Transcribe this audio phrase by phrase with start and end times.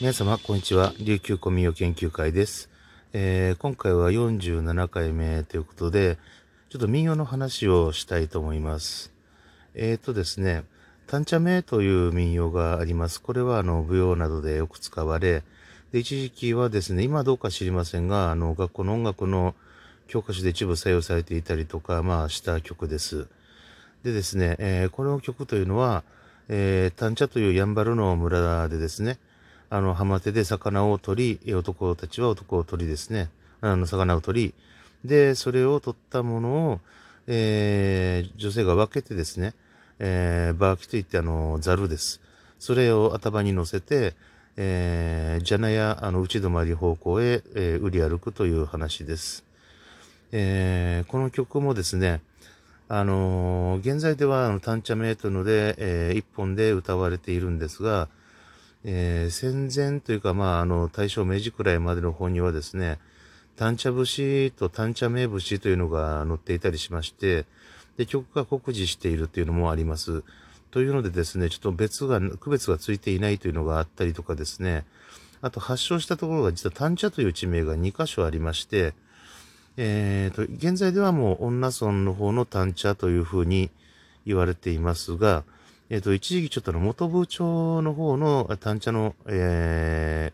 [0.00, 0.92] 皆様、こんにちは。
[0.98, 2.68] 琉球古民謡研究会です、
[3.12, 6.18] えー、今回は47回目ということで、
[6.68, 9.12] ちょっと民謡の話をしたいと思います。
[9.76, 10.64] えっ、ー、とですね、
[11.06, 13.22] 短茶名という民謡があります。
[13.22, 15.44] これはあの舞踊などでよく使われ、
[15.92, 19.54] で一時期はですね、今どうか知りませんが、あの学校の音楽の
[20.08, 23.28] 教科書で一部採用されていたりとか、まあした曲です。
[24.02, 26.02] でですね、えー、この曲というのは、
[26.48, 29.18] えー、短茶というやんばるの村でですね、
[29.70, 34.54] あの、浜手で魚を取り、男たちは男を取りですね、あの、魚を取り、
[35.04, 36.80] で、それを取ったものを、
[37.26, 39.54] えー、女性が分けてですね、
[39.98, 42.20] えー、バーキといってあの、ザルです。
[42.58, 44.14] それを頭に乗せて、
[44.56, 49.44] えー、ジャナやあの内泊り方向へ、えー、売り歩くという話です。
[50.32, 52.20] えー、この曲もですね、
[52.88, 58.08] あのー、現在ではあの短茶メートルで、えー、一本で歌われているんですが、
[58.84, 62.98] えー、戦前というか、まあ、あの、大正明治くらいまでの方にはですね、
[63.56, 67.46] 短茶節と短茶名節というのが載っていたりしまして、
[67.96, 70.22] で、曲が告示しているというのもあります。
[70.70, 74.84] というのでですね、ちょっと別が、区別がついていないというのがあったりとかですね、
[75.40, 78.94] あと発症したところが実は短茶という地名が2箇所ありまして、
[79.76, 83.70] えーと、現在ではもう女村の方の短茶というふうに
[84.26, 85.44] 言われていますが、
[85.90, 90.32] えっ、ー、と、一時期ちょっとの元部町の方の短茶の、え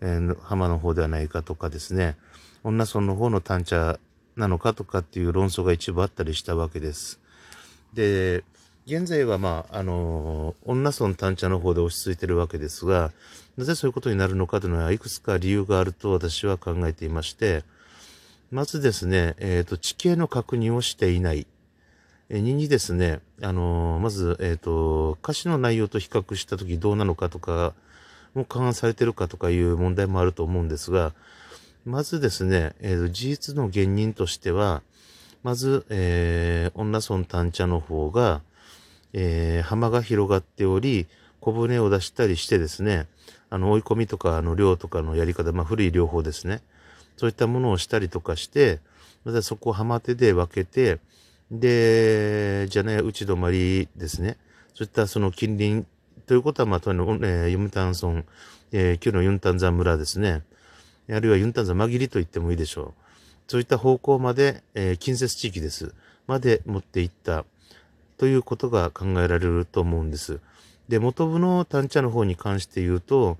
[0.00, 2.16] ー、えー、浜の方ではないかとかですね、
[2.62, 3.98] 女村の方の短茶
[4.36, 7.20] なのかとかっていう論争が一部あったりしたわけです。
[7.94, 8.44] で、
[8.86, 13.12] 現在はまあ、あの、女村短茶の方で落ち着いてるわけですが、
[13.56, 17.64] なぜそういうことになるのかというのは、いくつか理由があると私は考えていまして、
[18.50, 21.46] まずですね、えっ、ー、と、地形の確認をしていない。
[22.30, 27.74] え2にですね、あのー、まず、えっ、ー、と、歌詞の内容と比較したときどうなのかとか、
[28.34, 31.12] も勘案されてるかとかいう問題もあると思うんですが、
[31.84, 34.82] まずですね、えー、事実の原因としては、
[35.42, 38.40] まず、えー、女村短茶の方が、
[39.12, 41.06] えー、浜が広がっており、
[41.40, 43.06] 小舟を出したりしてですね、
[43.50, 46.62] あの、追い込みとか、あの、漁とかのやり方、まあ、古い漁法ですね。
[47.18, 48.80] そういったものをしたりとかして、
[49.24, 50.98] またそこを浜手で分けて、
[51.50, 54.36] で、じゃね、内泊まりですね。
[54.74, 55.84] そういったその近隣
[56.26, 58.24] ということは、まあ、との、えー、ユムタン村、
[58.72, 60.42] えー、旧のユンタンザ村ですね。
[61.10, 63.02] あるいはユンタンザ紛りと言ってもいいでしょう。
[63.46, 65.94] そういった方向まで、えー、近接地域です。
[66.26, 67.44] まで持っていった
[68.16, 70.40] ということが考えられると思うんです。
[70.88, 73.36] で、元部の単茶の方に関して言うと、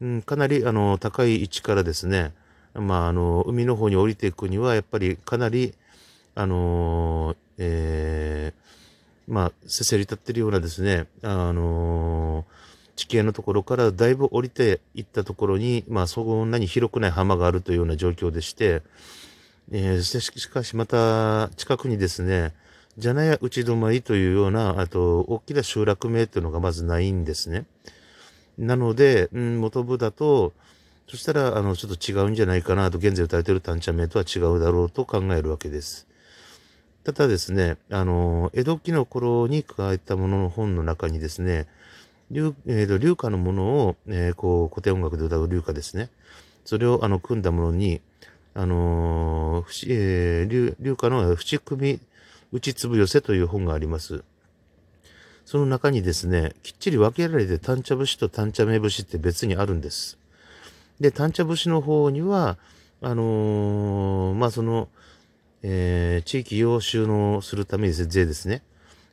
[0.00, 2.32] うん、かなりあの高い位置からですね、
[2.74, 5.74] まあ、あの、海の方に降りていくには、やっぱりかなり、
[6.38, 12.44] あのー、えー、まあ、せせり立ってるようなですね、あのー、
[12.94, 18.82] 地形のところからだいぶ降りていったところに、まあ、そんなに広くない浜があるというような状況でして、
[19.72, 22.52] えー、しかしまた、近くにですね、
[22.98, 27.64] じゃなや内泊まりというような、あと、大きな集落名というのがまずないんですね。
[28.58, 30.52] なので、うん、元部だと、
[31.08, 36.06] そしたら、あの、ちょっと違うんじゃないかなと、現在歌われている単茶名とは違うだろうと考えるわけです。
[37.06, 41.68] ただですね、あの、江戸期の頃に書いたものの本の中にですね、
[42.32, 46.10] 流,、えー、流歌のものを、えー、こう、古典音楽で歌う流歌ですね。
[46.64, 48.00] それを、あの、組んだものに、
[48.54, 52.00] あのー、えー、流流歌の淵組
[52.50, 54.24] 内粒寄せという本があります。
[55.44, 60.18] その中にですね、きっちり分けられて単茶節と単茶名節って別にあるんです。
[60.98, 62.58] で、単茶節の方には、
[63.00, 64.88] あのー、まあ、その、
[65.62, 68.62] えー、地域を収納するために税ですね、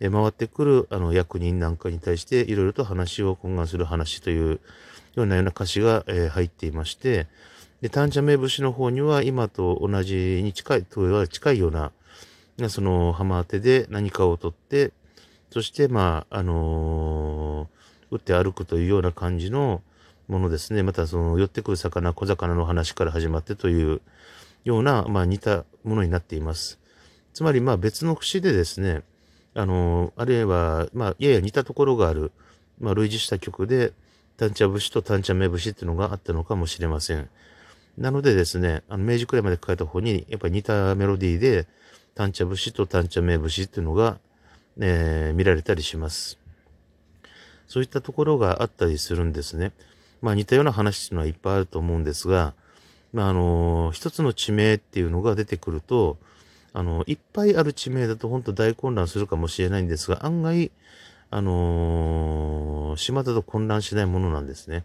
[0.00, 4.60] えー、回ってくるあの役人なんかに対していろいろと話を懇願する話という
[5.14, 7.26] ようなような歌詞が、えー、入っていまして、
[7.80, 11.92] で、単茶名節の方には今と同じに近い、とは近いような、
[12.68, 14.92] その浜当てで何かを取って、
[15.50, 19.82] そして、まあ、あのー、打って歩くというような感じの、
[20.30, 20.82] ものですね。
[20.82, 24.00] またその寄ってくる魚、小魚の話から始まってという
[24.64, 26.78] ような、まあ似たものになっています。
[27.32, 29.02] つまりまあ別の節でですね、
[29.54, 32.32] あの、あるいは、まあやや似たところがある、
[32.78, 33.92] まあ類似した曲で、
[34.36, 37.28] 単茶節と単茶目節っていうのがあったのかもしれません。
[37.98, 41.66] なのでですね、あの明治くらいまで書いた方に、やっぱり似たメロディーで、
[42.14, 44.18] 単茶節と単茶名節っていうのが、
[44.78, 46.38] えー、見られたりします。
[47.66, 49.72] そういったところがあったりするんですね。
[50.22, 52.54] まあ似たような話っていうのはいっぱいあると思うんですが、
[53.12, 56.18] まああの、一つの地名っていうのが出てくると、
[56.72, 60.70] あの、いっぱいある地名だと本当大混乱するかもしれないんですが、案外、
[61.30, 64.84] あのー、島だと混乱しないものなんですね。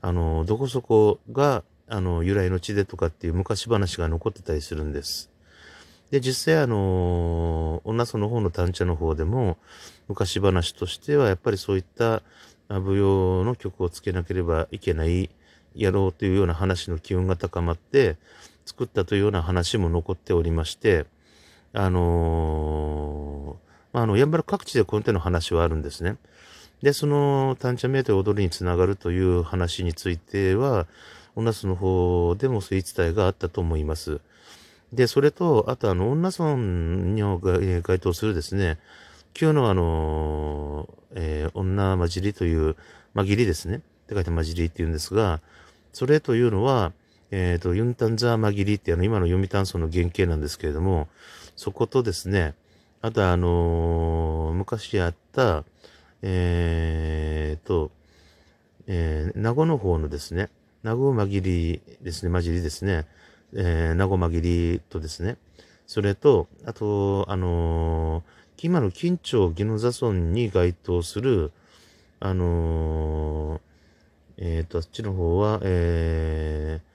[0.00, 5.30] あの、どこそこが、あの、由来の地でとかっていう昔話が残ってたりするんです。
[6.10, 9.56] で、実際あの、女その方の単茶の方でも、
[10.08, 12.22] 昔話としては、やっぱりそういった
[12.68, 15.30] 舞踊の曲をつけなければいけない、
[15.74, 18.16] やろうというような話の機運が高まって、
[18.64, 21.06] 作ったというような話も残っておりまして、
[21.72, 26.16] あのー、まあ、あの、やんばる各地でこの手の話はあるんですね。
[26.82, 30.86] で、その、単茶名と踊りにつながるという話については、
[31.34, 34.20] 女村の方でもそういう伝えがあったと思います。
[34.92, 37.22] で、それと、あと、あの、女村に
[37.82, 38.78] 該当するですね、
[39.40, 42.76] 今日のあの、えー、女混じりという、
[43.14, 43.76] まぎりですね。
[43.76, 45.40] って書いて混じりって言うんですが、
[45.92, 46.92] それというのは、
[47.30, 51.08] えっ、ー、と、ユンタンザーマギリってあの、今の読谷村の原型なんですけれども、
[51.56, 52.54] そことですね、
[53.00, 55.64] あとあのー、昔あった、
[56.22, 57.90] えっ、ー、と、
[58.86, 60.50] えー、名護の方のですね、
[60.82, 63.06] 名護まぎりですね、まじりですね、
[63.54, 65.36] えー、名護まぎりとですね、
[65.86, 71.50] それと、あと、あのー、今の近町宜野座村に該当する、
[72.20, 73.01] あのー、
[74.44, 76.90] えっ、と、あっちの方は、えー、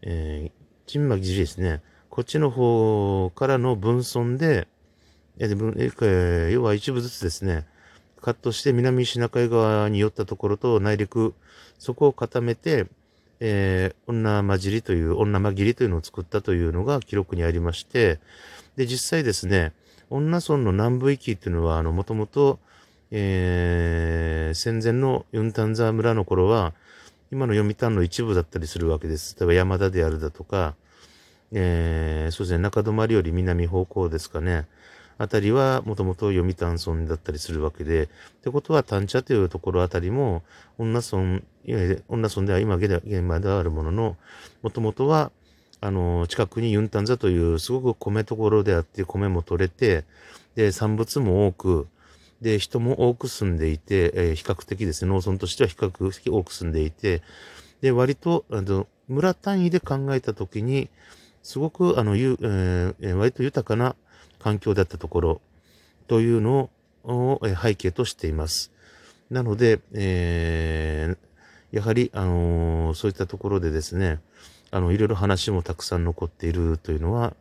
[0.00, 0.50] えー、
[0.86, 1.82] チンマギジですね。
[2.08, 4.66] こっちの方からの分村で、
[5.38, 7.66] えー、要は一部ずつですね、
[8.22, 11.34] カットして南シナ海側に寄ったところと内陸、
[11.78, 12.86] そこを固めて、
[13.40, 18.20] えー、女混じりという、女紛りというのを作ったというのが記録にありまして、
[18.76, 19.74] で、実際ですね、
[20.08, 22.58] 女村の南部域っていうのは、あの、もともと、
[23.12, 26.72] えー、戦前のユンタンザ村の頃は、
[27.32, 29.36] 今の読谷の一部だったりするわけです。
[29.38, 30.74] 例えば山田であるだとか、
[31.52, 34.66] えー、そうですね、中泊より南方向ですかね。
[35.18, 38.08] あたりはもともと読谷村だったりするわけで、っ
[38.42, 40.42] てことは丹茶というところあたりも、
[40.78, 41.42] 女村、
[42.08, 44.16] 女村では今現場ではあるものの、
[44.62, 45.30] もともとは、
[45.80, 50.04] あの、近くにユンタンザというすごく米ところであって米も取れて、
[50.54, 51.88] で、産物も多く、
[52.40, 57.22] で、人も多く住んでいて、えー、比較的ですね、農村としては比較的多く住んでいて、
[57.80, 60.88] で、割と、あの、村単位で考えたときに、
[61.42, 63.96] すごく、あの、ゆえー、割と豊かな
[64.38, 65.40] 環境だったところ、
[66.06, 66.70] というの
[67.04, 68.72] を、え背景としています。
[69.30, 74.20] なので、えー、やはり、あのー、そういったところでですね、
[74.70, 77.34] あの、いろいろ話もたくさん残っているというのは、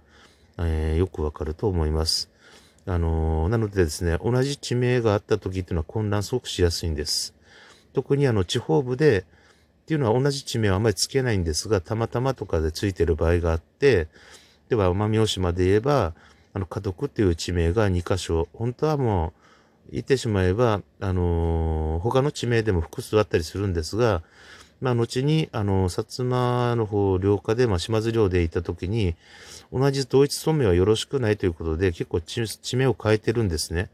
[0.57, 2.29] えー、よくわかると思います。
[2.89, 7.35] あのー、なのでですね、同じ地名があった時っていうのは混乱すごくしやすいんです。
[7.93, 9.25] 特にあの、地方部で、
[9.83, 14.07] っていうのは同じ地名はあまりつけないんですが、たまたまとかでついてる場合があって、
[14.69, 16.15] では、奄美大島で言えば、
[16.53, 19.33] あの、家督っていう地名が2箇所、本当はも
[19.89, 24.23] う、言ってしまえば、あのー、他の地名でも複数あったりするんですが、
[24.81, 29.15] まあ、後に、あの、薩摩の方、領下で、まあ、島津領でいた時に、
[29.71, 33.89] 同じ同一村名はよろしくないということで、結構地名を変えてるんですね。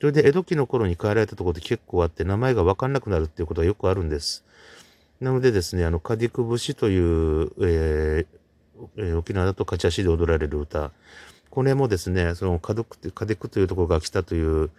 [0.00, 4.44] それで、江戸期の頃に変えられたところで結構あって、名前がわかんなくなるっていうことがよくあるんです。
[5.20, 10.90] なのでですね、あの、カディク節という、えー、沖縄だと勝ち足で踊られる歌。
[11.50, 14.70] これもですね、その、カドク、カデクというところが来たという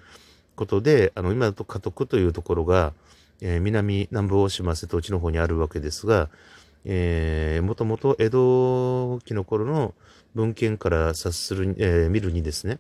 [0.56, 2.94] ことで、あの、今だとカトクというところが、
[3.42, 6.30] えー、南、南部大島瀬戸内の方にあるわけですが、
[6.86, 9.94] えー、もともと江戸期の頃の
[10.36, 12.80] 文献から察する、えー、見るにですね、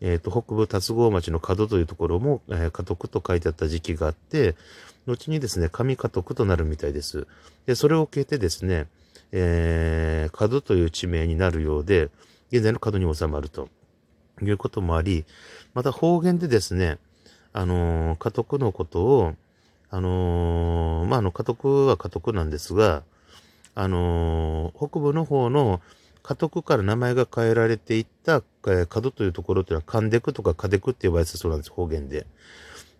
[0.00, 4.56] えっ、ー、と、北部達郷町の角というところも、えー、家督と書いてあった時期があって、
[5.06, 7.26] 後にですね、上家督となるみたいです。
[7.66, 8.86] で、それを受けてですね、
[9.32, 12.10] えー、角という地名になるようで、
[12.50, 13.68] 現在の角に収まると
[14.42, 15.24] いうこともあり、
[15.74, 16.98] また方言でですね、
[17.52, 19.34] あのー、家督のことを、
[19.90, 23.02] あのー、まあ、あの、家督は家督なんですが、
[23.74, 25.80] あのー、北部の方の
[26.22, 32.26] 家督から名前が変えられていった、えー、角というところというのは、カンデクとかカデクって呼ばれてそうなんです、方言で。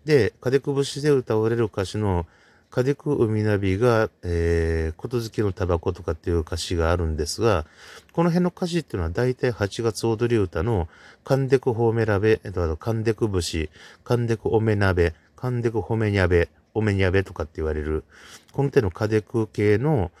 [0.05, 2.25] で、カデク節で歌われる歌詞の、
[2.71, 7.65] カデク海ナビが、えー、ことづきのタバコとかっていう歌詞があるんですが、
[8.13, 10.87] この辺の歌詞っていうのは大体8月踊り歌の、
[11.23, 13.69] カンデクホーメラベ、えっと、カンデク節、
[14.03, 18.03] カンデクオメナベ、カンデクホメニャベ、おめにゃべとかって言われる、
[18.51, 20.11] この手のカデク系の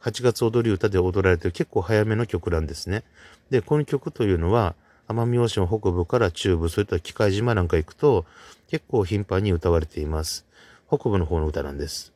[0.00, 3.04] 8月踊り歌で踊られてる結構早めの曲なんですね。
[3.50, 4.74] で、この曲というのは、
[5.08, 8.26] 奄美大島北部から中部、そういった機械島なんか行くと、
[8.68, 10.46] 結構頻繁に歌われています。
[10.88, 12.12] 北部の方の歌なんです。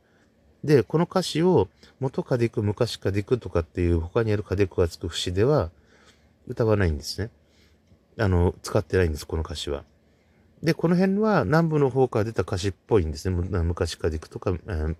[0.63, 1.69] で、この歌詞を
[2.01, 5.71] 元カデク、昔カデクとかっていう他にあるカデクがつく節では
[6.47, 7.31] 歌わないんですね。
[8.19, 9.85] あの、使ってないんです、この歌詞は。
[10.63, 13.37] で、この辺は南部の方から出た歌詞っぽいんですね。
[13.63, 14.97] 昔から行くとか、えー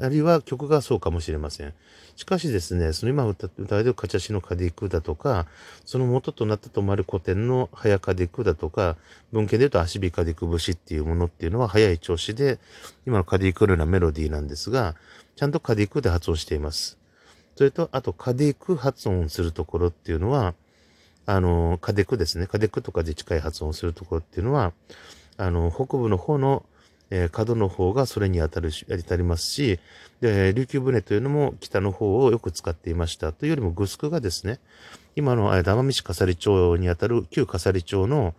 [0.00, 1.74] あるいは曲がそうかもしれません。
[2.14, 5.46] しかしですね、その今歌歌われるカチャシのカディクだとか、
[5.84, 8.96] その元となったと思われる古典の早カディクだとか、
[9.32, 12.58] 文献で言うと足火カディク節っていうものっていうのは早い調子で、
[13.06, 14.94] 今のカディクのようなメロディーなんですが、
[15.36, 16.98] ちゃんとカディクで発音しています。
[17.56, 20.54] それと、あとカディク発音するところっていうのは、
[21.28, 22.46] あの、カデクですね。
[22.46, 24.72] カデクとかで近い発音するところっていうのは、
[25.36, 26.64] あの、北部の方の
[27.10, 29.78] えー、角の方がそれに当たるし、やりたりますし、
[30.20, 33.32] で、琉球船というのも北の方をよく使っていました。
[33.32, 34.58] というよりも、グスクがですね、
[35.16, 38.34] 今の奄美市笠利町にあたる旧笠利町の、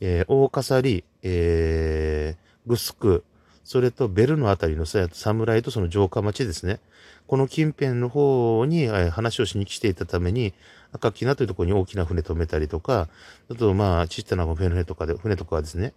[0.00, 3.24] えー、大笠利、えー、グスク、
[3.68, 6.80] それとベルのあたりの侍とその城下町ですね。
[7.26, 10.54] この近辺の方に、話をしに来ていたために、
[10.90, 13.10] 赤木名というところに大きな船止めたりとか、
[13.50, 15.92] あとまあ、ちっちゃな船とかで、船とかですね、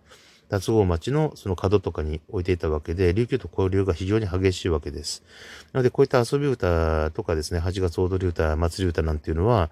[0.50, 5.24] 脱合町のその角とかに置いていたわけで、琉球と交流が非常に激しいわけです。
[5.72, 9.70] なので、こういった遊び歌とかですね、8月踊り歌、祭り歌なんていうのは、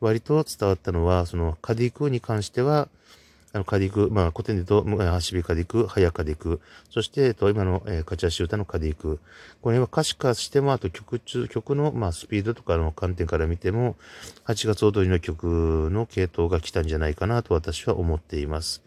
[0.00, 2.90] 割と伝わったのは、そのカディクーに関しては、
[3.52, 9.18] あの、カディク、まあ、古典で言うと、ハシビカディク、ハヤカディク、そして、えっと、今の、えー、カチャシ歌のカディク。
[9.60, 13.96] これは歌詞化しても、あと曲中、曲の、まあ、スピードとかの観点から見ても、
[14.46, 18.82] 8月踊りの曲の系統が来たんじゃないかなと私は思っています。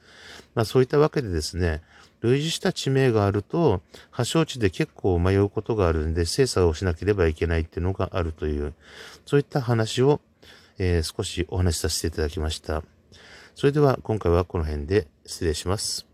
[0.55, 1.81] まあ、そういったわけでですね、
[2.21, 8.73] 類似した地名があると、発祥地で結構迷うことがあるんで、精査をしなければいけないっていうのがあるという、
[9.25, 10.21] そういった話を、
[10.77, 12.83] えー、少しお話しさせていただきました。
[13.55, 16.12] それでは今回はこの辺で失礼します。